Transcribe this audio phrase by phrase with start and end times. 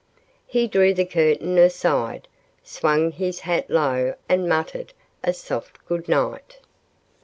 [0.47, 2.27] He drew the curtain aside,
[2.63, 4.93] swung his hat low and muttered
[5.23, 6.57] a soft goodnight.